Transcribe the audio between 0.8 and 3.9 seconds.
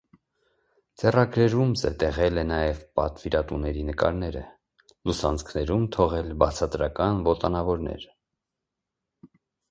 Ձեռագրերում զետեղել է նաև պատվիրատուների